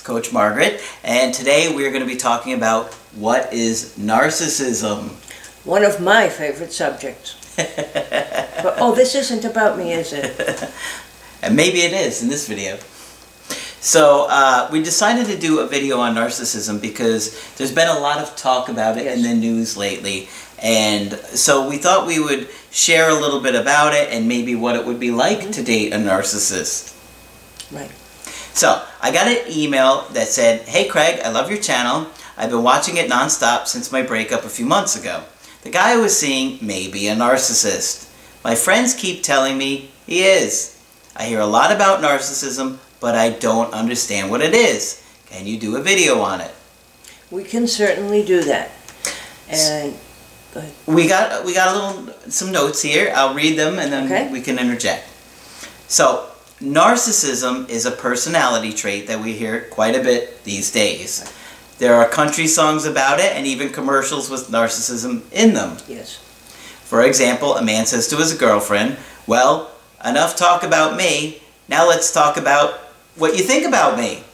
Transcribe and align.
It's 0.00 0.06
Coach 0.06 0.32
Margaret, 0.32 0.80
and 1.04 1.34
today 1.34 1.74
we're 1.76 1.90
going 1.90 2.00
to 2.00 2.06
be 2.06 2.16
talking 2.16 2.54
about 2.54 2.94
what 3.14 3.52
is 3.52 3.96
narcissism. 3.98 5.10
One 5.66 5.84
of 5.84 6.00
my 6.00 6.30
favorite 6.30 6.72
subjects. 6.72 7.36
but, 7.56 8.76
oh, 8.78 8.94
this 8.94 9.14
isn't 9.14 9.44
about 9.44 9.76
me, 9.76 9.92
is 9.92 10.14
it? 10.14 10.70
and 11.42 11.54
maybe 11.54 11.80
it 11.80 11.92
is 11.92 12.22
in 12.22 12.30
this 12.30 12.48
video. 12.48 12.78
So 13.82 14.26
uh, 14.30 14.70
we 14.72 14.82
decided 14.82 15.26
to 15.26 15.38
do 15.38 15.58
a 15.58 15.66
video 15.66 15.98
on 15.98 16.14
narcissism 16.14 16.80
because 16.80 17.54
there's 17.56 17.74
been 17.74 17.88
a 17.88 18.00
lot 18.00 18.20
of 18.20 18.34
talk 18.36 18.70
about 18.70 18.96
it 18.96 19.04
yes. 19.04 19.18
in 19.18 19.22
the 19.22 19.34
news 19.34 19.76
lately. 19.76 20.30
And 20.62 21.12
so 21.12 21.68
we 21.68 21.76
thought 21.76 22.06
we 22.06 22.18
would 22.18 22.48
share 22.70 23.10
a 23.10 23.14
little 23.14 23.42
bit 23.42 23.54
about 23.54 23.92
it 23.92 24.08
and 24.10 24.26
maybe 24.26 24.54
what 24.54 24.76
it 24.76 24.86
would 24.86 24.98
be 24.98 25.10
like 25.10 25.40
mm 25.40 25.48
-hmm. 25.48 25.56
to 25.56 25.62
date 25.62 25.92
a 25.92 25.98
narcissist. 25.98 26.94
Right. 27.70 27.99
So 28.60 28.84
I 29.00 29.10
got 29.10 29.26
an 29.26 29.50
email 29.50 30.02
that 30.12 30.28
said, 30.28 30.68
Hey 30.68 30.86
Craig, 30.86 31.18
I 31.24 31.30
love 31.30 31.48
your 31.48 31.58
channel. 31.58 32.06
I've 32.36 32.50
been 32.50 32.62
watching 32.62 32.98
it 32.98 33.10
nonstop 33.10 33.66
since 33.66 33.90
my 33.90 34.02
breakup 34.02 34.44
a 34.44 34.50
few 34.50 34.66
months 34.66 35.00
ago. 35.00 35.24
The 35.62 35.70
guy 35.70 35.94
I 35.94 35.96
was 35.96 36.14
seeing 36.14 36.58
may 36.60 36.86
be 36.86 37.08
a 37.08 37.16
narcissist. 37.16 38.12
My 38.44 38.54
friends 38.54 38.92
keep 38.92 39.22
telling 39.22 39.56
me 39.56 39.90
he 40.04 40.24
is. 40.24 40.78
I 41.16 41.24
hear 41.24 41.40
a 41.40 41.46
lot 41.46 41.72
about 41.72 42.02
narcissism, 42.02 42.76
but 43.00 43.14
I 43.14 43.30
don't 43.30 43.72
understand 43.72 44.30
what 44.30 44.42
it 44.42 44.52
is. 44.52 45.02
Can 45.24 45.46
you 45.46 45.58
do 45.58 45.76
a 45.76 45.80
video 45.80 46.20
on 46.20 46.42
it? 46.42 46.54
We 47.30 47.44
can 47.44 47.66
certainly 47.66 48.22
do 48.22 48.44
that. 48.44 48.72
And 49.48 49.96
we 50.86 51.08
got 51.08 51.46
we 51.46 51.54
got 51.54 51.74
a 51.74 51.78
little 51.78 52.30
some 52.30 52.52
notes 52.52 52.82
here. 52.82 53.10
I'll 53.14 53.34
read 53.34 53.58
them 53.58 53.78
and 53.78 53.90
then 53.90 54.04
okay. 54.04 54.30
we 54.30 54.42
can 54.42 54.58
interject. 54.58 55.08
So, 55.88 56.29
narcissism 56.60 57.68
is 57.68 57.86
a 57.86 57.90
personality 57.90 58.72
trait 58.72 59.06
that 59.06 59.20
we 59.20 59.32
hear 59.32 59.62
quite 59.70 59.96
a 59.96 60.02
bit 60.02 60.44
these 60.44 60.70
days. 60.70 61.32
There 61.78 61.94
are 61.94 62.08
country 62.08 62.46
songs 62.46 62.84
about 62.84 63.20
it 63.20 63.32
and 63.34 63.46
even 63.46 63.70
commercials 63.70 64.28
with 64.28 64.48
narcissism 64.48 65.22
in 65.32 65.54
them. 65.54 65.78
Yes. 65.88 66.16
For 66.84 67.02
example, 67.02 67.56
a 67.56 67.62
man 67.62 67.86
says 67.86 68.08
to 68.08 68.16
his 68.16 68.34
girlfriend, 68.34 68.98
"Well, 69.26 69.70
enough 70.04 70.36
talk 70.36 70.62
about 70.62 70.96
me. 70.96 71.40
Now 71.68 71.88
let's 71.88 72.12
talk 72.12 72.36
about 72.36 72.74
what 73.16 73.36
you 73.36 73.44
think 73.44 73.66
about 73.66 73.96
me." 73.96 74.24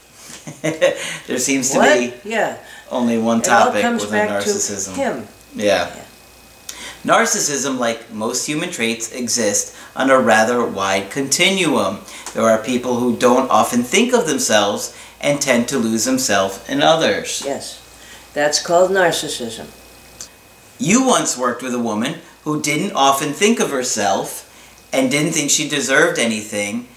there 0.62 1.38
seems 1.38 1.70
to 1.70 1.78
what? 1.78 1.98
be 1.98 2.14
yeah. 2.24 2.56
only 2.90 3.18
one 3.18 3.42
topic 3.42 3.84
with 3.84 4.10
narcissism. 4.10 4.94
him. 4.96 5.28
Yeah. 5.54 5.94
yeah. 5.94 6.04
Narcissism, 7.06 7.78
like 7.78 8.10
most 8.12 8.46
human 8.46 8.70
traits, 8.72 9.12
exists 9.12 9.78
on 9.94 10.10
a 10.10 10.18
rather 10.18 10.66
wide 10.66 11.08
continuum. 11.08 12.00
There 12.34 12.42
are 12.42 12.60
people 12.60 12.98
who 12.98 13.16
don't 13.16 13.48
often 13.48 13.84
think 13.84 14.12
of 14.12 14.26
themselves 14.26 14.92
and 15.20 15.40
tend 15.40 15.68
to 15.68 15.78
lose 15.78 16.04
themselves 16.04 16.68
in 16.68 16.82
others. 16.82 17.44
Yes, 17.46 17.80
that's 18.34 18.60
called 18.60 18.90
narcissism. 18.90 19.66
You 20.80 21.06
once 21.06 21.38
worked 21.38 21.62
with 21.62 21.74
a 21.74 21.78
woman 21.78 22.16
who 22.42 22.60
didn't 22.60 22.96
often 22.96 23.32
think 23.32 23.60
of 23.60 23.70
herself 23.70 24.42
and 24.92 25.08
didn't 25.08 25.32
think 25.32 25.50
she 25.50 25.68
deserved 25.68 26.18
anything. 26.18 26.88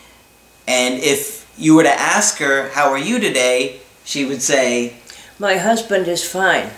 And 0.68 1.03
if 1.03 1.47
you 1.56 1.76
were 1.76 1.84
to 1.84 2.00
ask 2.00 2.40
her, 2.40 2.70
how 2.70 2.90
are 2.90 2.97
you 2.97 3.20
today? 3.20 3.81
She 4.06 4.26
would 4.26 4.41
say, 4.41 4.96
My 5.38 5.58
husband 5.58 6.08
is 6.08 6.28
fine. 6.28 6.72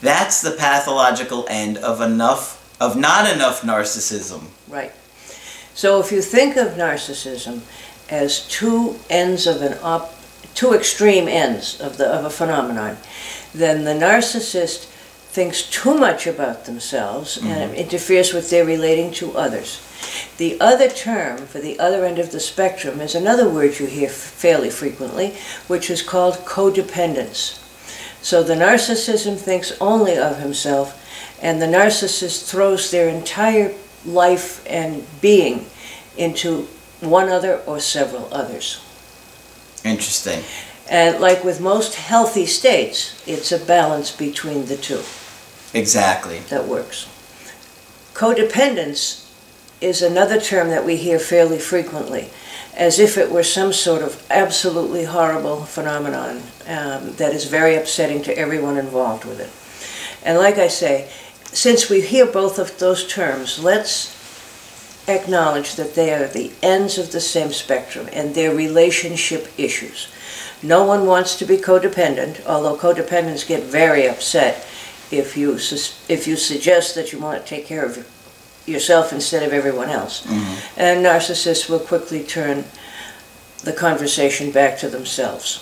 That's 0.00 0.40
the 0.40 0.52
pathological 0.52 1.46
end 1.48 1.78
of 1.78 2.00
enough 2.00 2.58
of 2.80 2.96
not 2.96 3.30
enough 3.30 3.60
narcissism. 3.60 4.44
Right. 4.66 4.92
So 5.74 6.00
if 6.00 6.10
you 6.10 6.22
think 6.22 6.56
of 6.56 6.68
narcissism 6.68 7.60
as 8.08 8.46
two 8.48 8.98
ends 9.08 9.46
of 9.46 9.62
an 9.62 9.78
op 9.82 10.14
two 10.54 10.72
extreme 10.74 11.28
ends 11.28 11.80
of 11.80 11.96
the 11.96 12.06
of 12.06 12.24
a 12.24 12.30
phenomenon, 12.30 12.96
then 13.54 13.84
the 13.84 13.92
narcissist 13.92 14.86
thinks 15.30 15.62
too 15.62 15.94
much 15.94 16.26
about 16.26 16.64
themselves 16.64 17.36
mm 17.36 17.42
-hmm. 17.42 17.52
and 17.52 17.62
mm-hmm. 17.62 17.80
interferes 17.84 18.32
with 18.32 18.48
their 18.48 18.64
relating 18.64 19.14
to 19.14 19.26
others. 19.38 19.78
The 20.38 20.56
other 20.60 20.88
term 20.88 21.46
for 21.46 21.60
the 21.60 21.78
other 21.78 22.04
end 22.04 22.18
of 22.18 22.30
the 22.30 22.40
spectrum 22.40 23.00
is 23.00 23.14
another 23.14 23.48
word 23.48 23.78
you 23.78 23.86
hear 23.86 24.08
fairly 24.08 24.70
frequently, 24.70 25.32
which 25.68 25.90
is 25.90 26.02
called 26.02 26.44
codependence. 26.44 27.60
So 28.22 28.42
the 28.42 28.54
narcissism 28.54 29.38
thinks 29.38 29.72
only 29.80 30.16
of 30.16 30.38
himself, 30.38 30.96
and 31.42 31.60
the 31.60 31.66
narcissist 31.66 32.48
throws 32.48 32.90
their 32.90 33.08
entire 33.08 33.74
life 34.04 34.64
and 34.66 35.06
being 35.20 35.66
into 36.16 36.68
one 37.00 37.28
other 37.28 37.58
or 37.66 37.80
several 37.80 38.28
others. 38.32 38.84
Interesting. 39.84 40.44
And 40.88 41.20
like 41.20 41.44
with 41.44 41.60
most 41.60 41.94
healthy 41.94 42.46
states, 42.46 43.22
it's 43.26 43.52
a 43.52 43.64
balance 43.64 44.10
between 44.14 44.66
the 44.66 44.76
two. 44.76 45.02
Exactly. 45.72 46.40
That 46.50 46.66
works. 46.66 47.08
Codependence 48.12 49.26
is 49.80 50.02
another 50.02 50.40
term 50.40 50.68
that 50.68 50.84
we 50.84 50.96
hear 50.96 51.18
fairly 51.18 51.58
frequently 51.58 52.28
as 52.76 52.98
if 52.98 53.18
it 53.18 53.30
were 53.30 53.42
some 53.42 53.72
sort 53.72 54.02
of 54.02 54.24
absolutely 54.30 55.04
horrible 55.04 55.64
phenomenon 55.64 56.38
um, 56.66 57.12
that 57.14 57.32
is 57.32 57.44
very 57.44 57.76
upsetting 57.76 58.22
to 58.22 58.38
everyone 58.38 58.76
involved 58.76 59.24
with 59.24 59.40
it. 59.40 59.50
And 60.24 60.38
like 60.38 60.58
I 60.58 60.68
say, 60.68 61.10
since 61.44 61.90
we 61.90 62.00
hear 62.00 62.26
both 62.26 62.58
of 62.58 62.78
those 62.78 63.06
terms, 63.06 63.58
let's 63.58 64.16
acknowledge 65.08 65.74
that 65.76 65.94
they 65.94 66.12
are 66.12 66.28
the 66.28 66.52
ends 66.62 66.98
of 66.98 67.10
the 67.10 67.20
same 67.20 67.52
spectrum 67.52 68.08
and 68.12 68.34
they're 68.34 68.54
relationship 68.54 69.48
issues. 69.58 70.08
No 70.62 70.84
one 70.84 71.06
wants 71.06 71.36
to 71.38 71.46
be 71.46 71.56
codependent, 71.56 72.44
although 72.46 72.76
codependents 72.76 73.46
get 73.46 73.64
very 73.64 74.06
upset 74.06 74.66
if 75.10 75.36
you, 75.36 75.54
if 75.54 76.26
you 76.26 76.36
suggest 76.36 76.94
that 76.94 77.12
you 77.12 77.18
want 77.18 77.42
to 77.42 77.48
take 77.48 77.66
care 77.66 77.84
of 77.84 78.06
yourself 78.70 79.12
instead 79.12 79.42
of 79.46 79.52
everyone 79.52 79.90
else. 79.90 80.22
Mm 80.24 80.40
-hmm. 80.40 80.88
And 80.88 81.02
narcissists 81.02 81.68
will 81.68 81.86
quickly 81.86 82.24
turn 82.24 82.64
the 83.64 83.72
conversation 83.72 84.50
back 84.50 84.78
to 84.78 84.88
themselves. 84.88 85.60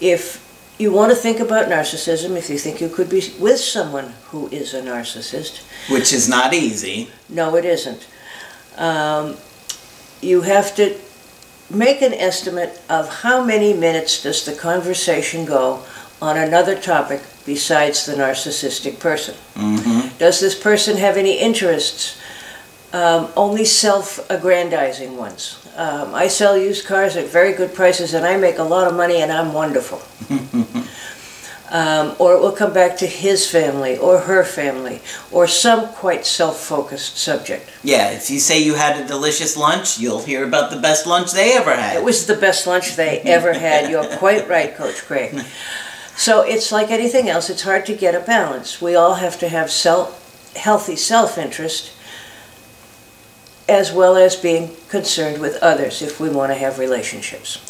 If 0.00 0.38
you 0.78 0.92
want 0.92 1.12
to 1.12 1.16
think 1.16 1.40
about 1.40 1.68
narcissism, 1.68 2.36
if 2.36 2.50
you 2.50 2.58
think 2.58 2.80
you 2.80 2.88
could 2.88 3.08
be 3.08 3.22
with 3.40 3.60
someone 3.60 4.12
who 4.30 4.48
is 4.50 4.74
a 4.74 4.82
narcissist, 4.82 5.62
which 5.88 6.12
is 6.12 6.28
not 6.28 6.52
easy. 6.52 7.08
No, 7.28 7.56
it 7.56 7.64
isn't. 7.64 8.06
Um, 8.76 9.36
you 10.20 10.42
have 10.42 10.74
to 10.74 10.94
make 11.70 12.02
an 12.02 12.12
estimate 12.12 12.80
of 12.88 13.22
how 13.22 13.44
many 13.44 13.72
minutes 13.72 14.22
does 14.22 14.44
the 14.44 14.52
conversation 14.52 15.44
go 15.44 15.82
on 16.20 16.36
another 16.36 16.76
topic 16.76 17.20
besides 17.44 18.04
the 18.06 18.14
narcissistic 18.14 18.98
person. 18.98 19.34
Mm 19.54 19.76
-hmm. 19.76 20.05
Does 20.18 20.40
this 20.40 20.58
person 20.58 20.96
have 20.96 21.16
any 21.16 21.38
interests? 21.38 22.18
Um, 22.92 23.28
only 23.36 23.64
self-aggrandizing 23.64 25.16
ones. 25.16 25.66
Um, 25.76 26.14
I 26.14 26.28
sell 26.28 26.56
used 26.56 26.86
cars 26.86 27.16
at 27.16 27.26
very 27.26 27.52
good 27.52 27.74
prices 27.74 28.14
and 28.14 28.24
I 28.24 28.38
make 28.38 28.58
a 28.58 28.62
lot 28.62 28.86
of 28.86 28.94
money 28.94 29.16
and 29.20 29.30
I'm 29.30 29.52
wonderful. 29.52 30.00
um, 31.70 32.14
or 32.18 32.34
it 32.34 32.40
will 32.40 32.52
come 32.52 32.72
back 32.72 32.96
to 32.98 33.06
his 33.06 33.50
family 33.50 33.98
or 33.98 34.20
her 34.20 34.44
family 34.44 35.02
or 35.30 35.46
some 35.46 35.88
quite 35.88 36.24
self-focused 36.24 37.18
subject. 37.18 37.68
Yeah, 37.82 38.10
if 38.10 38.30
you 38.30 38.38
say 38.38 38.62
you 38.62 38.74
had 38.74 39.02
a 39.02 39.06
delicious 39.06 39.56
lunch, 39.56 39.98
you'll 39.98 40.22
hear 40.22 40.44
about 40.44 40.70
the 40.70 40.80
best 40.80 41.06
lunch 41.06 41.32
they 41.32 41.54
ever 41.56 41.74
had. 41.74 41.96
It 41.96 42.04
was 42.04 42.26
the 42.26 42.36
best 42.36 42.66
lunch 42.66 42.96
they 42.96 43.20
ever 43.20 43.52
had. 43.52 43.90
You're 43.90 44.16
quite 44.16 44.48
right, 44.48 44.74
Coach 44.74 45.02
Craig. 45.04 45.44
So 46.16 46.42
it's 46.42 46.72
like 46.72 46.90
anything 46.90 47.28
else, 47.28 47.50
it's 47.50 47.62
hard 47.62 47.86
to 47.86 47.94
get 47.94 48.14
a 48.14 48.20
balance. 48.20 48.80
We 48.80 48.94
all 48.94 49.14
have 49.14 49.38
to 49.40 49.48
have 49.48 49.70
self, 49.70 50.54
healthy 50.56 50.96
self-interest 50.96 51.92
as 53.68 53.92
well 53.92 54.16
as 54.16 54.36
being 54.36 54.70
concerned 54.88 55.40
with 55.40 55.56
others 55.62 56.00
if 56.00 56.20
we 56.20 56.28
want 56.28 56.52
to 56.52 56.54
have 56.54 56.78
relationships. 56.78 57.60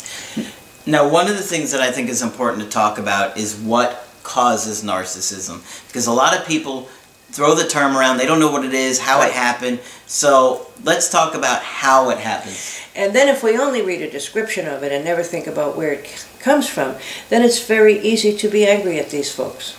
Now, 0.86 1.08
one 1.08 1.26
of 1.26 1.36
the 1.36 1.42
things 1.42 1.72
that 1.72 1.80
I 1.80 1.90
think 1.90 2.08
is 2.08 2.22
important 2.22 2.62
to 2.62 2.68
talk 2.68 2.98
about 2.98 3.36
is 3.36 3.56
what 3.56 4.06
causes 4.22 4.84
narcissism. 4.84 5.62
Because 5.86 6.06
a 6.06 6.12
lot 6.12 6.38
of 6.38 6.46
people 6.46 6.88
throw 7.30 7.54
the 7.54 7.66
term 7.66 7.96
around, 7.96 8.16
they 8.16 8.26
don't 8.26 8.40
know 8.40 8.50
what 8.50 8.64
it 8.64 8.74
is, 8.74 8.98
how 8.98 9.18
right. 9.18 9.28
it 9.28 9.34
happened. 9.34 9.80
So 10.06 10.70
let's 10.84 11.10
talk 11.10 11.34
about 11.34 11.62
how 11.62 12.10
it 12.10 12.18
happens. 12.18 12.80
And 12.94 13.14
then 13.14 13.28
if 13.28 13.42
we 13.42 13.58
only 13.58 13.82
read 13.82 14.02
a 14.02 14.10
description 14.10 14.66
of 14.66 14.82
it 14.82 14.92
and 14.92 15.04
never 15.04 15.22
think 15.22 15.46
about 15.46 15.76
where 15.76 15.92
it 15.92 16.26
comes 16.40 16.68
from, 16.68 16.96
then 17.28 17.42
it's 17.42 17.66
very 17.66 17.98
easy 17.98 18.36
to 18.36 18.48
be 18.48 18.66
angry 18.66 18.98
at 18.98 19.10
these 19.10 19.32
folks. 19.32 19.76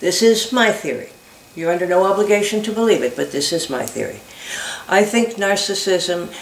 This 0.00 0.22
is 0.22 0.52
my 0.52 0.72
theory. 0.72 1.10
You're 1.54 1.72
under 1.72 1.86
no 1.86 2.04
obligation 2.04 2.62
to 2.64 2.72
believe 2.72 3.02
it, 3.02 3.16
but 3.16 3.32
this 3.32 3.52
is 3.52 3.68
my 3.68 3.84
theory. 3.84 4.20
I 4.88 5.04
think 5.04 5.34
narcissism 5.34 6.32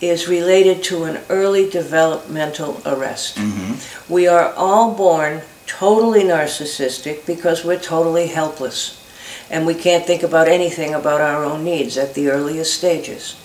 is 0.00 0.28
related 0.28 0.82
to 0.84 1.04
an 1.04 1.20
early 1.28 1.68
developmental 1.68 2.80
arrest. 2.86 3.36
Mm-hmm. 3.36 4.12
We 4.12 4.28
are 4.28 4.52
all 4.54 4.94
born 4.94 5.42
totally 5.66 6.22
narcissistic 6.22 7.26
because 7.26 7.64
we're 7.64 7.78
totally 7.78 8.28
helpless 8.28 8.97
and 9.50 9.66
we 9.66 9.74
can't 9.74 10.06
think 10.06 10.22
about 10.22 10.48
anything 10.48 10.94
about 10.94 11.20
our 11.20 11.44
own 11.44 11.64
needs 11.64 11.96
at 11.96 12.14
the 12.14 12.28
earliest 12.28 12.74
stages. 12.74 13.36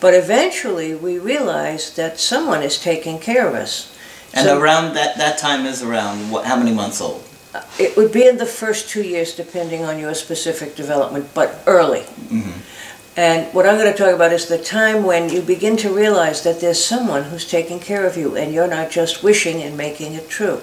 But 0.00 0.14
eventually 0.14 0.94
we 0.94 1.18
realize 1.18 1.94
that 1.96 2.20
someone 2.20 2.62
is 2.62 2.78
taking 2.78 3.18
care 3.18 3.48
of 3.48 3.54
us. 3.54 3.92
And 4.34 4.46
So- 4.46 4.58
around 4.58 4.94
that, 4.94 5.16
that 5.18 5.38
time 5.38 5.66
is 5.66 5.82
around 5.82 6.30
what, 6.30 6.44
how 6.44 6.56
many 6.56 6.72
months 6.72 7.00
old? 7.00 7.22
It 7.78 7.96
would 7.96 8.12
be 8.12 8.26
in 8.26 8.36
the 8.36 8.44
first 8.44 8.90
two 8.90 9.02
years, 9.02 9.32
depending 9.32 9.82
on 9.82 9.98
your 9.98 10.12
specific 10.14 10.76
development, 10.76 11.30
but 11.32 11.60
early. 11.66 12.04
Mhm. 12.30 12.52
And 13.16 13.46
what 13.54 13.66
I'm 13.66 13.78
going 13.78 13.90
to 13.90 13.96
talk 13.96 14.12
about 14.14 14.30
is 14.34 14.44
the 14.44 14.58
time 14.58 15.04
when 15.04 15.30
you 15.30 15.40
begin 15.40 15.78
to 15.78 15.88
realize 15.88 16.42
that 16.42 16.60
there's 16.60 16.84
someone 16.84 17.22
who's 17.24 17.46
taking 17.46 17.80
care 17.80 18.04
of 18.06 18.18
you, 18.18 18.36
and 18.36 18.52
you're 18.52 18.66
not 18.66 18.90
just 18.90 19.22
wishing 19.22 19.62
and 19.62 19.74
making 19.74 20.12
it 20.12 20.28
true. 20.28 20.60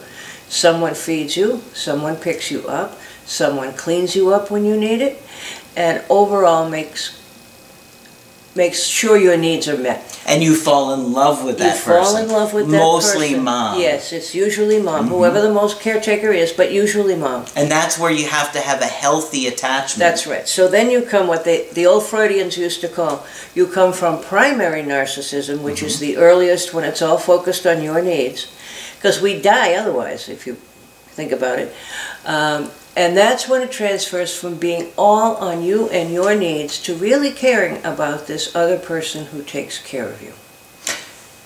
Someone 0.50 0.94
feeds 0.94 1.36
you, 1.36 1.64
someone 1.74 2.16
picks 2.16 2.52
you 2.52 2.68
up, 2.68 3.00
someone 3.26 3.74
cleans 3.74 4.16
you 4.16 4.34
up 4.34 4.52
when 4.52 4.66
you 4.66 4.78
need 4.78 5.02
it, 5.02 5.22
and 5.76 6.04
overall 6.10 6.70
makes 6.70 7.20
makes 8.56 8.84
sure 8.86 9.18
your 9.18 9.36
needs 9.36 9.68
are 9.68 9.78
met. 9.78 10.22
And 10.28 10.44
you 10.44 10.56
fall 10.56 10.94
in 10.94 11.12
love 11.12 11.44
with 11.44 11.58
that 11.58 11.76
you 11.80 11.82
person. 11.84 12.04
fall 12.04 12.18
in 12.18 12.30
love 12.30 12.54
with 12.54 12.70
that 12.70 12.78
Mostly 12.78 13.30
person. 13.30 13.44
mom. 13.44 13.80
Yes, 13.80 14.14
it's 14.14 14.36
usually 14.36 14.80
mom, 14.80 15.06
Mm-hmm. 15.06 15.14
whoever 15.16 15.42
the 15.42 15.52
most 15.52 15.82
caretaker 15.82 16.32
is, 16.32 16.52
but 16.52 16.72
usually 16.72 17.16
mom. 17.16 17.46
And 17.56 17.70
that's 17.72 17.98
where 17.98 18.12
you 18.12 18.28
have 18.28 18.52
to 18.54 18.60
have 18.60 18.80
a 18.82 18.86
healthy 18.86 19.48
attachment. 19.48 19.98
That's 19.98 20.28
right. 20.28 20.48
So 20.48 20.68
then 20.68 20.92
you 20.92 21.02
come 21.02 21.26
what 21.28 21.46
they, 21.46 21.68
the 21.74 21.88
old 21.88 22.04
Freudians 22.04 22.56
used 22.56 22.80
to 22.82 22.88
call, 22.88 23.26
you 23.56 23.66
come 23.66 23.92
from 23.92 24.22
primary 24.22 24.84
narcissism, 24.84 25.62
which 25.64 25.82
is 25.82 25.96
Mm-hmm. 25.96 26.06
the 26.06 26.18
earliest 26.18 26.76
when 26.76 26.84
it's 26.84 27.02
all 27.02 27.18
focused 27.18 27.66
on 27.66 27.82
your 27.82 28.04
needs, 28.04 28.56
because 28.98 29.20
we 29.20 29.42
die 29.42 29.74
otherwise, 29.74 30.30
if 30.30 30.46
you 30.46 30.54
think 31.18 31.32
about 31.32 31.58
it. 31.58 31.74
Um, 32.24 32.70
and 32.96 33.18
that's 33.18 33.48
when 33.50 33.62
it 33.62 33.72
transfers 33.72 34.36
from 34.38 34.56
being 34.58 34.92
all 34.98 35.36
on 35.38 35.64
you 35.64 35.90
and 35.90 36.14
your 36.14 36.36
needs 36.36 36.80
to 36.84 36.96
really 36.96 37.32
caring 37.32 37.84
about 37.84 38.28
this 38.28 38.56
other 38.56 38.78
person 38.78 39.26
who 39.26 39.42
takes 39.44 39.82
care 39.82 40.08
of 40.08 40.22
you. 40.22 40.34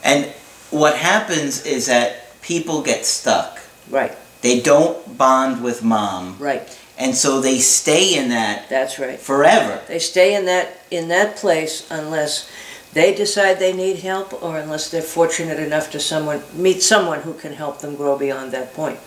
And 0.04 0.26
what 0.72 0.96
happens 0.98 1.66
is 1.66 1.86
that 1.88 2.40
people 2.42 2.82
get 2.82 3.06
stuck. 3.06 3.60
Right, 3.90 4.14
They 4.42 4.60
don't 4.60 5.18
bond 5.18 5.64
with 5.64 5.84
mom. 5.84 6.36
right. 6.40 6.78
And 7.00 7.16
so 7.16 7.42
they 7.42 7.60
stay 7.60 8.16
in 8.18 8.30
that 8.30 8.70
That's 8.70 8.98
right. 8.98 9.20
forever. 9.20 9.80
They 9.88 10.00
stay 10.00 10.34
in 10.36 10.46
that 10.46 10.80
in 10.90 11.10
that 11.10 11.36
place 11.36 11.86
unless 11.92 12.50
they 12.98 13.14
decide 13.14 13.60
they 13.60 13.74
need 13.74 13.98
help 13.98 14.42
or 14.42 14.58
unless 14.58 14.90
they're 14.90 15.02
fortunate 15.02 15.60
enough 15.60 15.92
to 15.92 16.00
someone 16.00 16.42
meet 16.54 16.82
someone 16.82 17.22
who 17.22 17.34
can 17.34 17.54
help 17.54 17.80
them 17.80 17.96
grow 17.96 18.18
beyond 18.18 18.52
that 18.52 18.74
point. 18.74 18.98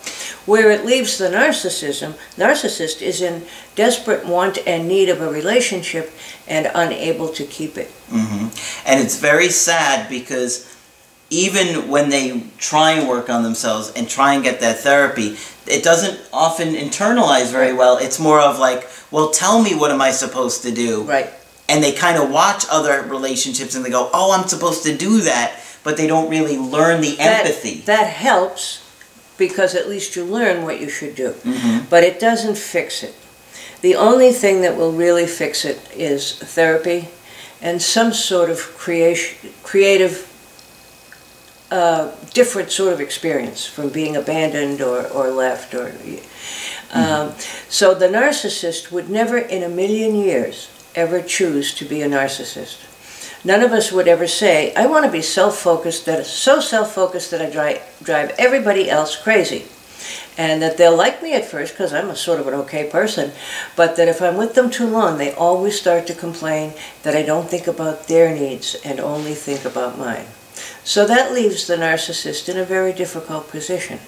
Where 0.47 0.71
it 0.71 0.87
leaves 0.87 1.19
the 1.19 1.29
narcissism, 1.29 2.15
narcissist 2.37 3.03
is 3.03 3.21
in 3.21 3.43
desperate 3.75 4.25
want 4.27 4.59
and 4.67 4.89
need 4.89 5.09
of 5.09 5.21
a 5.21 5.31
relationship 5.31 6.13
and 6.47 6.71
unable 6.75 7.29
to 7.29 7.45
keep 7.45 7.77
it. 7.77 7.91
hmm 8.09 8.49
And 8.87 9.01
it's 9.01 9.19
very 9.19 9.49
sad 9.49 10.09
because 10.09 10.67
even 11.31 11.89
when 11.89 12.11
they 12.11 12.43
try 12.59 12.93
and 12.93 13.09
work 13.09 13.31
on 13.31 13.43
themselves 13.43 13.93
and 13.95 14.09
try 14.09 14.35
and 14.35 14.43
get 14.43 14.61
that 14.61 14.79
therapy, 14.81 15.37
it 15.67 15.83
doesn't 15.85 16.21
often 16.33 16.75
internalize 16.75 17.53
very 17.53 17.73
well. 17.73 17.99
It's 17.99 18.19
more 18.19 18.41
of 18.41 18.59
like, 18.59 18.89
well, 19.11 19.31
tell 19.31 19.63
me 19.63 19.75
what 19.75 19.93
am 19.93 20.01
I 20.01 20.11
supposed 20.11 20.63
to 20.63 20.73
do? 20.73 21.03
Right. 21.05 21.31
And 21.71 21.85
they 21.85 21.93
kind 21.93 22.19
of 22.19 22.31
watch 22.31 22.65
other 22.69 23.03
relationships 23.03 23.77
and 23.77 23.85
they 23.85 23.91
go, 23.91 24.11
oh, 24.13 24.33
I'm 24.33 24.49
supposed 24.49 24.83
to 24.83 24.97
do 24.97 25.21
that, 25.21 25.61
but 25.85 25.97
they 25.97 26.09
don't 26.09 26.29
really 26.29 26.59
learn 26.59 27.01
the 27.01 27.17
empathy. 27.21 27.83
That, 27.83 28.09
helps 28.09 28.85
because 29.39 29.77
at 29.77 29.89
least 29.89 30.17
you 30.17 30.25
learn 30.25 30.65
what 30.65 30.81
you 30.81 30.91
should 30.91 31.15
do. 31.15 31.31
Mhm. 31.45 31.89
But 31.89 32.03
it 32.03 32.19
doesn't 32.19 32.59
fix 32.59 33.05
it. 33.05 33.15
The 33.83 33.95
only 33.95 34.33
thing 34.33 34.63
that 34.63 34.77
will 34.77 34.93
really 34.93 35.27
fix 35.27 35.65
it 35.65 35.79
is 35.95 36.33
therapy 36.35 37.09
and 37.63 37.81
some 37.81 38.13
sort 38.13 38.51
of 38.51 38.77
creation, 38.77 39.53
creative, 39.63 40.27
uh, 41.71 42.11
different 42.35 42.73
sort 42.73 42.93
of 42.93 43.01
experience 43.01 43.65
from 43.65 43.91
being 43.91 44.17
abandoned 44.17 44.83
or, 44.83 45.07
or 45.07 45.31
left. 45.31 45.73
Or, 45.73 45.93
um, 46.93 47.33
so 47.69 47.95
the 47.95 48.09
narcissist 48.09 48.91
would 48.91 49.09
never 49.09 49.39
in 49.39 49.63
a 49.63 49.69
million 49.69 50.17
years 50.17 50.69
ever 50.95 51.23
choose 51.23 51.75
to 51.75 51.85
be 51.85 52.03
a 52.03 52.09
narcissist. 52.09 52.87
None 53.45 53.63
of 53.63 53.73
us 53.73 53.91
would 53.91 54.09
ever 54.09 54.27
say, 54.27 54.75
I 54.75 54.87
want 54.87 55.07
to 55.07 55.11
be 55.11 55.23
self-focused, 55.23 56.05
that 56.07 56.21
is 56.21 56.27
so 56.29 56.61
self-focused 56.61 57.31
that 57.31 57.41
I 57.41 57.51
drive, 57.51 57.83
drive 58.03 58.35
everybody 58.39 58.91
else 58.91 59.17
crazy. 59.17 59.67
And 60.39 60.63
that 60.63 60.79
they'll 60.79 60.97
like 60.97 61.23
me 61.23 61.35
at 61.35 61.45
first 61.45 61.75
because 61.75 61.93
I'm 61.93 62.09
a 62.09 62.17
sort 62.17 62.41
of 62.41 62.47
an 62.47 62.55
okay 62.55 62.89
person, 62.89 63.33
but 63.77 63.97
that 63.97 64.09
if 64.09 64.23
I'm 64.23 64.37
with 64.37 64.55
them 64.55 64.71
too 64.71 64.87
long, 64.87 65.19
they 65.19 65.33
always 65.35 65.79
start 65.79 66.07
to 66.07 66.15
complain 66.15 66.73
that 67.03 67.15
I 67.15 67.23
don't 67.23 67.49
think 67.49 67.67
about 67.67 68.09
their 68.09 68.35
needs 68.35 68.77
and 68.85 68.99
only 68.99 69.35
think 69.35 69.65
about 69.65 69.99
mine. 69.99 70.27
So 70.83 71.07
that 71.07 71.33
leaves 71.33 71.67
the 71.67 71.77
narcissist 71.77 72.49
in 72.49 72.57
a 72.57 72.65
very 72.65 72.93
difficult 72.93 73.49
position. 73.49 74.01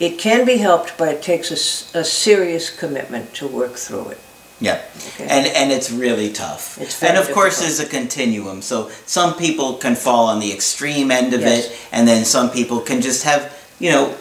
It 0.00 0.18
can 0.18 0.46
be 0.46 0.56
helped, 0.56 0.96
but 0.96 1.08
it 1.08 1.22
takes 1.22 1.50
a 1.50 2.04
serious 2.04 2.70
commitment 2.70 3.34
to 3.34 3.46
work 3.46 3.74
through 3.74 4.08
it. 4.08 4.18
Yeah. 4.62 4.80
Okay? 5.14 5.26
And 5.28 5.46
and 5.60 5.72
it's 5.72 5.90
really 5.90 6.30
tough. 6.32 6.78
It's 6.80 7.02
and 7.02 7.16
of 7.18 7.26
course 7.32 7.58
difficult. 7.58 7.78
there's 7.78 7.80
a 7.80 7.86
continuum. 7.98 8.62
So 8.62 8.90
some 9.06 9.34
people 9.34 9.74
can 9.74 9.96
fall 9.96 10.26
on 10.32 10.38
the 10.38 10.52
extreme 10.52 11.10
end 11.10 11.34
of 11.34 11.40
Yes. 11.40 11.66
it 11.66 11.78
and 11.90 12.06
then 12.06 12.24
some 12.24 12.48
people 12.50 12.78
can 12.80 13.00
just 13.02 13.24
have, 13.24 13.42
you 13.80 13.90
know, 13.90 14.14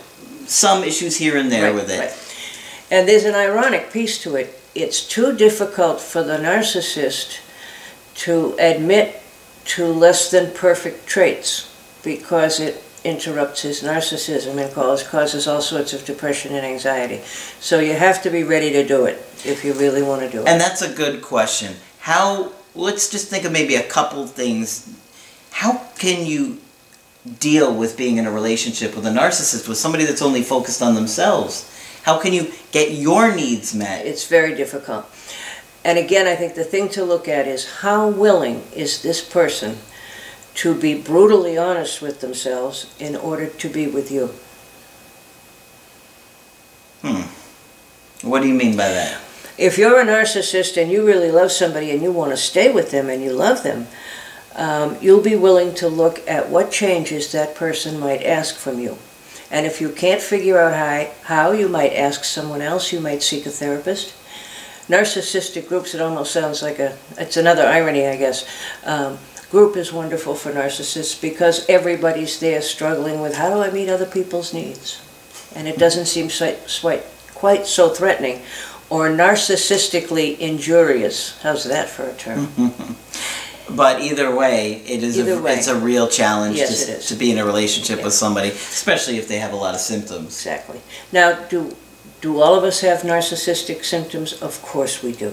some 0.48 0.84
issues 0.84 1.16
here 1.18 1.38
and 1.38 1.52
there 1.52 1.66
Right, 1.72 1.76
with 1.76 1.90
it. 1.92 2.00
right. 2.00 2.14
And 2.90 3.08
there's 3.08 3.24
an 3.24 3.36
ironic 3.36 3.92
piece 3.94 4.18
to 4.24 4.36
it. 4.36 4.48
It's 4.74 5.00
too 5.08 5.32
difficult 5.38 6.02
for 6.02 6.24
the 6.24 6.38
narcissist 6.38 7.40
to 8.26 8.56
admit 8.60 9.22
to 9.76 9.86
less 9.86 10.32
than 10.32 10.52
perfect 10.52 11.06
traits 11.08 11.70
because 12.04 12.60
it 12.60 12.84
interrupts 13.04 13.62
his 13.62 13.82
narcissism 13.82 14.58
and 14.58 14.74
cause, 14.74 15.04
causes 15.04 15.48
all 15.48 15.62
sorts 15.62 15.94
of 15.94 16.04
depression 16.06 16.54
and 16.56 16.66
anxiety. 16.66 17.22
So 17.60 17.80
you 17.80 17.94
have 17.94 18.22
to 18.24 18.30
be 18.30 18.44
ready 18.44 18.72
to 18.74 18.84
do 18.88 19.06
it 19.06 19.18
if 19.46 19.64
you 19.64 19.74
really 19.74 20.02
want 20.02 20.22
to 20.22 20.30
do 20.30 20.42
it. 20.42 20.48
And 20.48 20.60
that's 20.60 20.82
a 20.82 20.94
good 20.94 21.22
question. 21.22 21.76
How 22.00 22.52
let's 22.76 23.10
just 23.10 23.30
think 23.30 23.46
of 23.46 23.52
maybe 23.52 23.76
a 23.76 23.84
couple 23.84 24.26
things. 24.28 24.90
How 25.52 25.78
can 25.98 26.26
you 26.26 26.60
deal 27.40 27.76
with 27.76 27.98
being 27.98 28.18
in 28.18 28.26
a 28.26 28.32
relationship 28.32 28.96
with 28.96 29.06
a 29.06 29.10
narcissist 29.10 29.68
with 29.68 29.78
somebody 29.78 30.06
that's 30.06 30.22
only 30.22 30.44
focused 30.44 30.82
on 30.82 30.96
themselves? 30.96 31.68
How 32.04 32.18
can 32.20 32.34
you 32.34 32.52
get 32.72 32.92
your 32.92 33.36
needs 33.36 33.76
met? 33.76 34.06
It's 34.06 34.28
very 34.28 34.56
difficult. 34.56 35.06
And 35.84 35.98
again, 35.98 36.28
I 36.28 36.36
think 36.36 36.56
the 36.56 36.64
thing 36.64 36.90
to 36.90 37.04
look 37.04 37.28
at 37.28 37.48
is 37.48 37.80
how 37.82 38.10
willing 38.10 38.64
is 38.76 39.02
this 39.02 39.24
person 39.24 39.78
to 40.54 40.76
be 40.76 41.00
brutally 41.00 41.58
honest 41.58 42.02
with 42.02 42.22
themselves 42.22 42.94
in 43.00 43.16
order 43.16 43.48
to 43.48 43.70
be 43.70 43.88
with 43.88 44.12
you. 44.12 44.28
Hmm. 47.02 48.28
What 48.28 48.42
do 48.42 48.48
you 48.48 48.54
mean 48.54 48.76
by 48.76 48.90
that? 48.90 49.20
If 49.62 49.78
you're 49.78 50.02
a 50.02 50.04
narcissist 50.04 50.82
and 50.82 50.92
you 50.92 51.06
really 51.06 51.30
love 51.30 51.52
somebody 51.52 51.92
and 51.92 52.02
you 52.02 52.12
want 52.12 52.32
to 52.32 52.38
stay 52.38 52.74
with 52.74 52.90
them 52.90 53.10
and 53.10 53.22
you 53.22 53.32
love 53.32 53.62
them, 53.62 53.86
um, 54.56 54.98
you'll 55.00 55.22
be 55.22 55.36
willing 55.36 55.76
to 55.76 55.88
look 55.88 56.28
at 56.28 56.50
what 56.50 56.72
changes 56.72 57.32
that 57.32 57.54
person 57.54 58.00
might 58.00 58.24
ask 58.24 58.56
from 58.56 58.80
you. 58.80 58.98
And 59.52 59.68
if 59.68 59.80
you 59.80 59.90
can't 59.90 60.20
figure 60.20 60.58
out 60.58 61.12
how, 61.26 61.52
you 61.52 61.70
might 61.70 61.94
ask 61.94 62.24
someone 62.24 62.64
else, 62.64 62.92
you 62.92 63.00
might 63.00 63.22
seek 63.22 63.46
a 63.46 63.52
therapist. 63.52 64.16
Narcissistic 64.88 65.68
groups, 65.68 65.94
it 65.94 66.02
almost 66.02 66.34
sounds 66.34 66.64
like 66.64 66.80
a, 66.80 66.98
it's 67.20 67.38
another 67.38 67.68
irony, 67.68 68.08
I 68.08 68.18
guess. 68.18 68.50
Um, 68.84 69.20
group 69.52 69.78
is 69.78 69.94
wonderful 69.94 70.34
for 70.34 70.52
narcissists 70.52 71.22
because 71.22 71.70
everybody's 71.70 72.40
there 72.40 72.64
struggling 72.64 73.22
with 73.22 73.36
how 73.36 73.54
do 73.54 73.62
I 73.62 73.70
meet 73.70 73.90
other 73.90 74.08
people's 74.08 74.56
needs? 74.56 75.00
And 75.56 75.68
it 75.68 75.78
doesn't 75.78 76.08
seem 76.08 76.32
so, 76.32 76.58
quite 77.36 77.68
so 77.68 77.90
threatening 77.90 78.42
or 78.92 79.10
narcissistically 79.10 80.38
injurious. 80.38 81.18
How's 81.42 81.64
that 81.64 81.88
for 81.90 82.04
a 82.04 82.14
term? 82.14 82.50
But 83.74 84.02
either 84.02 84.36
way, 84.36 84.82
it 84.86 85.02
is 85.02 85.18
a, 85.18 85.40
way. 85.40 85.54
it's 85.54 85.68
a 85.68 85.80
real 85.80 86.08
challenge 86.10 86.58
Yes, 86.58 86.86
to, 86.88 87.14
to 87.14 87.16
be 87.16 87.32
in 87.32 87.38
a 87.38 87.46
relationship 87.46 88.00
Yeah. 88.00 88.06
with 88.06 88.14
somebody, 88.14 88.50
especially 88.50 89.18
if 89.18 89.30
they 89.30 89.40
have 89.40 89.54
a 89.54 89.56
lot 89.56 89.76
of 89.76 89.80
symptoms. 89.80 90.26
Exactly. 90.26 90.82
Now, 91.14 91.40
do, 91.48 91.60
do 92.20 92.42
all 92.42 92.54
of 92.54 92.66
us 92.66 92.82
have 92.82 93.04
narcissistic 93.04 93.86
symptoms? 93.86 94.34
Of 94.42 94.62
course 94.62 95.02
we 95.02 95.14
do. 95.14 95.32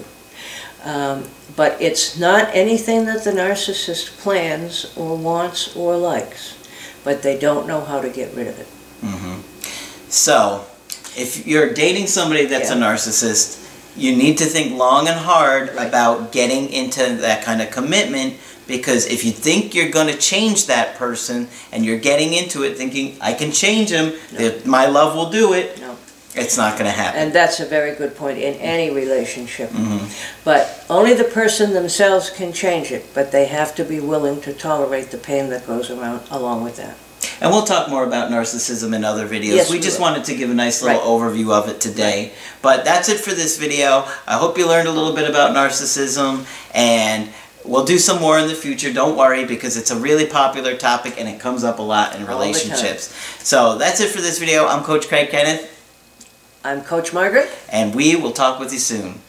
Um, 0.85 1.25
but 1.57 1.71
it's 1.81 2.17
not 2.17 2.47
anything 2.53 3.03
that 3.07 3.25
the 3.25 3.31
narcissist 3.31 4.17
plans 4.23 4.93
or 4.95 5.17
wants 5.17 5.75
or 5.75 5.97
likes. 5.97 6.55
but 7.03 7.21
they 7.23 7.37
don't 7.37 7.67
know 7.67 7.81
how 7.81 7.99
to 8.01 8.09
get 8.09 8.33
rid 8.35 8.47
of 8.47 8.57
it. 8.59 8.67
Mm 9.03 9.17
-hmm. 9.19 9.37
So, 10.09 10.65
if 11.17 11.45
you're 11.47 11.73
dating 11.73 12.07
somebody 12.07 12.45
that's 12.45 12.69
a 12.69 12.75
narcissist, 12.75 13.57
you 13.95 14.15
need 14.15 14.37
to 14.37 14.45
think 14.45 14.77
long 14.77 15.07
and 15.07 15.17
hard 15.19 15.75
Right. 15.75 15.87
about 15.87 16.31
getting 16.31 16.69
into 16.69 17.15
that 17.17 17.43
kind 17.43 17.61
of 17.61 17.71
commitment 17.71 18.35
because 18.67 19.07
if 19.07 19.25
you 19.25 19.31
think 19.31 19.73
you're 19.73 19.89
going 19.89 20.07
to 20.07 20.15
change 20.17 20.67
that 20.67 20.95
person 20.95 21.47
and 21.71 21.83
you're 21.83 21.97
getting 21.97 22.33
into 22.33 22.63
it 22.63 22.77
thinking, 22.77 23.17
I 23.19 23.33
can 23.33 23.51
change 23.51 23.89
him, 23.89 24.13
that 24.33 24.65
my 24.65 24.85
love 24.85 25.15
will 25.15 25.31
do 25.31 25.53
it, 25.53 25.81
No. 25.81 25.97
it's 26.35 26.55
not 26.55 26.73
going 26.73 26.85
to 26.85 26.95
happen. 26.95 27.19
And 27.19 27.33
that's 27.33 27.59
a 27.59 27.65
very 27.65 27.95
good 27.95 28.15
point 28.15 28.37
in 28.37 28.53
any 28.55 28.91
relationship. 28.91 29.71
Mhm. 29.73 30.01
But 30.43 30.85
only 30.89 31.13
the 31.15 31.23
person 31.23 31.73
themselves 31.73 32.29
can 32.29 32.53
change 32.53 32.91
it, 32.91 33.05
but 33.15 33.31
they 33.31 33.45
have 33.45 33.73
to 33.75 33.83
be 33.83 33.99
willing 33.99 34.39
to 34.41 34.53
tolerate 34.53 35.09
the 35.09 35.17
pain 35.17 35.49
that 35.49 35.65
goes 35.65 35.89
around 35.89 36.21
along 36.29 36.63
with 36.63 36.75
that. 36.77 36.95
And 37.41 37.51
we'll 37.51 37.63
talk 37.63 37.89
more 37.89 38.03
about 38.03 38.29
narcissism 38.31 38.93
in 38.93 39.03
other 39.05 39.27
videos. 39.27 39.55
Yes, 39.55 39.69
we 39.71 39.77
we 39.77 39.83
just 39.83 39.97
will. 39.99 40.07
wanted 40.07 40.25
to 40.25 40.35
give 40.35 40.49
a 40.49 40.53
nice 40.53 40.81
little 40.81 40.97
Right. 40.99 41.07
overview 41.33 41.51
of 41.53 41.69
it 41.69 41.79
today. 41.79 42.33
But 42.61 42.83
that's 42.83 43.07
it 43.07 43.19
for 43.19 43.31
this 43.31 43.57
video. 43.57 44.05
I 44.27 44.37
hope 44.37 44.57
you 44.57 44.67
learned 44.67 44.87
a 44.87 44.91
little 44.91 45.13
bit 45.13 45.29
about 45.29 45.55
narcissism 45.55 46.45
and 46.73 47.29
we'll 47.63 47.85
do 47.85 47.97
some 47.97 48.19
more 48.19 48.37
in 48.39 48.47
the 48.49 48.55
future. 48.55 48.91
Don't 48.91 49.15
worry 49.15 49.45
because 49.45 49.77
it's 49.77 49.89
a 49.91 49.95
really 49.95 50.25
popular 50.25 50.75
topic 50.75 51.15
and 51.17 51.29
it 51.29 51.39
comes 51.39 51.63
up 51.63 51.79
a 51.79 51.81
lot 51.81 52.13
in 52.15 52.21
All 52.23 52.27
the 52.27 52.33
time. 52.33 52.39
relationships. 52.41 53.13
So 53.41 53.77
that's 53.77 54.01
it 54.01 54.09
for 54.09 54.19
this 54.21 54.37
video. 54.37 54.67
I'm 54.67 54.83
Coach 54.83 55.07
Craig 55.07 55.29
Kenneth 55.29 55.67
I'm 56.65 56.81
Coach 56.83 57.13
Margaret. 57.13 57.49
and 57.69 57.95
we 57.95 58.17
will 58.17 58.31
talk 58.33 58.59
with 58.59 58.73
you 58.73 58.79
soon. 58.79 59.21